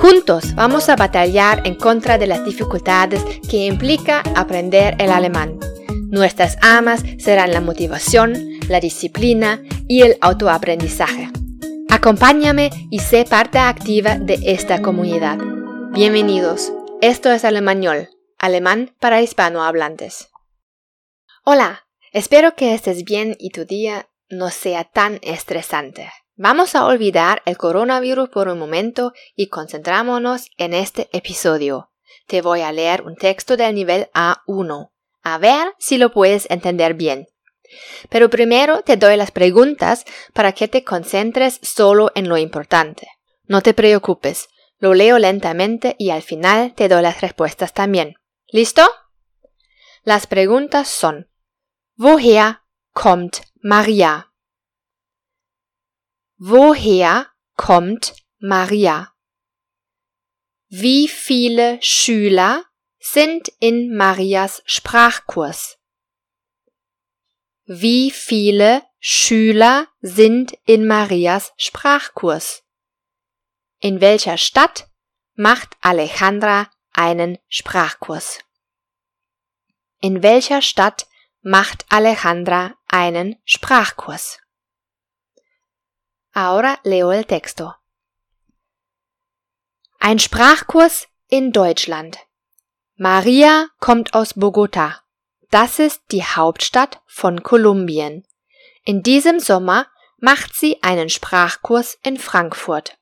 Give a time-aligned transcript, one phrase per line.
[0.00, 5.58] Juntos vamos a batallar en contra de las dificultades que implica aprender el alemán.
[6.10, 11.30] Nuestras amas serán la motivación, la disciplina y el autoaprendizaje.
[11.88, 15.38] Acompáñame y sé parte activa de esta comunidad.
[15.92, 16.72] Bienvenidos.
[17.00, 20.28] Esto es Alemañol, alemán para hispanohablantes.
[21.44, 26.10] Hola, espero que estés bien y tu día no sea tan estresante.
[26.38, 31.90] Vamos a olvidar el coronavirus por un momento y concentrámonos en este episodio.
[32.26, 34.90] Te voy a leer un texto del nivel A1.
[35.22, 37.26] A ver si lo puedes entender bien.
[38.10, 43.08] Pero primero te doy las preguntas para que te concentres solo en lo importante.
[43.46, 48.16] No te preocupes, lo leo lentamente y al final te doy las respuestas también.
[48.48, 48.82] ¿Listo?
[50.02, 51.30] Las preguntas son
[51.96, 52.58] Woher
[52.92, 54.25] kommt Maria?
[56.38, 59.10] Woher kommt Maria?
[60.68, 62.62] Wie viele Schüler
[62.98, 65.78] sind in Marias Sprachkurs?
[67.64, 72.64] Wie viele Schüler sind in Marias Sprachkurs?
[73.80, 74.90] In welcher Stadt
[75.36, 78.40] macht Alejandra einen Sprachkurs?
[80.02, 81.06] In welcher Stadt
[81.40, 84.38] macht Alejandra einen Sprachkurs?
[86.36, 87.72] Ahora leo el texto.
[89.98, 92.18] Ein Sprachkurs in Deutschland.
[92.96, 95.00] Maria kommt aus Bogota.
[95.50, 98.26] Das ist die Hauptstadt von Kolumbien.
[98.84, 99.86] In diesem Sommer
[100.18, 102.98] macht sie einen Sprachkurs in Frankfurt.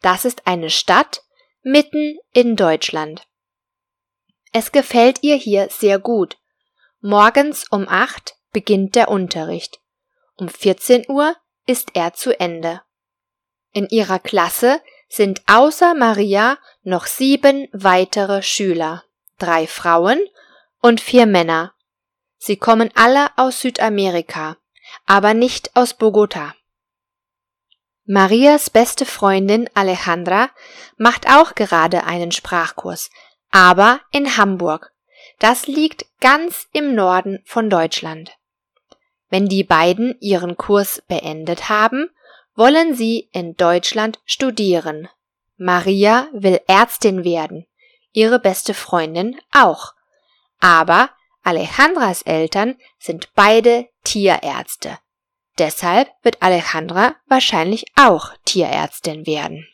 [0.00, 1.24] Das ist eine Stadt
[1.62, 3.26] mitten in Deutschland.
[4.52, 6.38] Es gefällt ihr hier sehr gut.
[7.00, 9.80] Morgens um acht beginnt der Unterricht.
[10.36, 11.34] Um 14 Uhr
[11.66, 12.82] ist er zu Ende.
[13.72, 19.04] In ihrer Klasse sind außer Maria noch sieben weitere Schüler,
[19.38, 20.20] drei Frauen
[20.80, 21.74] und vier Männer.
[22.38, 24.56] Sie kommen alle aus Südamerika,
[25.04, 26.54] aber nicht aus Bogota.
[28.04, 30.50] Marias beste Freundin Alejandra
[30.96, 33.10] macht auch gerade einen Sprachkurs,
[33.50, 34.92] aber in Hamburg.
[35.40, 38.36] Das liegt ganz im Norden von Deutschland.
[39.28, 42.10] Wenn die beiden ihren Kurs beendet haben,
[42.54, 45.08] wollen sie in Deutschland studieren.
[45.56, 47.66] Maria will Ärztin werden,
[48.12, 49.94] ihre beste Freundin auch.
[50.60, 51.10] Aber
[51.42, 54.98] Alejandras Eltern sind beide Tierärzte.
[55.58, 59.66] Deshalb wird Alejandra wahrscheinlich auch Tierärztin werden.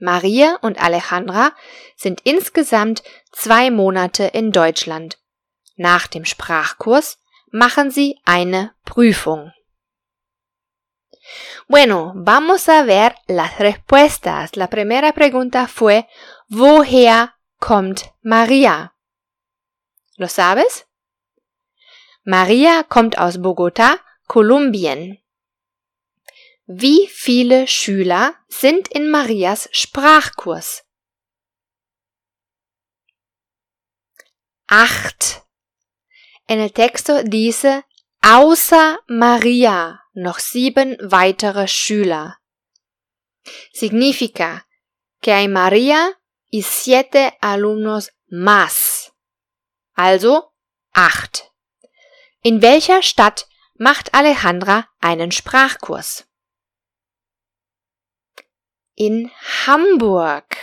[0.00, 1.52] Maria und Alejandra
[1.96, 5.18] sind insgesamt zwei Monate in Deutschland.
[5.76, 7.18] Nach dem Sprachkurs
[7.50, 9.52] machen sie eine Prüfung.
[11.66, 14.56] Bueno, vamos a ver las respuestas.
[14.56, 16.08] La primera pregunta fue
[16.48, 18.94] Woher kommt Maria?
[20.16, 20.86] ¿Lo sabes?
[22.24, 25.22] Maria kommt aus Bogotá, Kolumbien.
[26.66, 30.84] Wie viele Schüler sind in Marias Sprachkurs?
[34.66, 35.47] Acht.
[36.48, 37.84] En el texto dice
[38.22, 42.38] außer Maria noch sieben weitere Schüler.
[43.72, 44.66] Significa
[45.20, 46.18] que hay María
[46.50, 49.12] y siete alumnos más.
[49.94, 50.52] Also
[50.92, 51.52] acht.
[52.42, 56.26] In welcher Stadt macht Alejandra einen Sprachkurs?
[58.94, 59.30] In
[59.66, 60.56] Hamburg.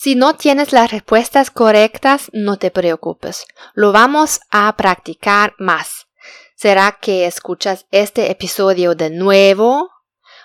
[0.00, 3.46] Si no tienes las respuestas correctas, no te preocupes.
[3.74, 6.06] Lo vamos a practicar más.
[6.54, 9.90] ¿Será que escuchas este episodio de nuevo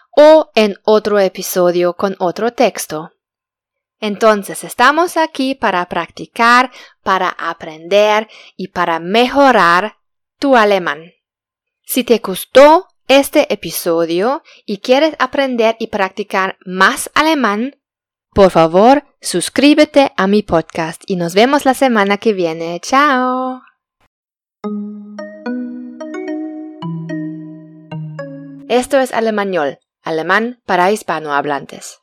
[0.10, 3.12] o en otro episodio con otro texto?
[4.00, 6.72] Entonces estamos aquí para practicar,
[7.04, 8.28] para aprender
[8.58, 9.98] y para mejorar
[10.40, 11.12] tu alemán.
[11.86, 17.76] Si te gustó este episodio y quieres aprender y practicar más alemán,
[18.34, 22.80] por favor, suscríbete a mi podcast y nos vemos la semana que viene.
[22.82, 23.62] Chao.
[28.70, 32.03] Esto es Alemañol, alemán para hispanohablantes.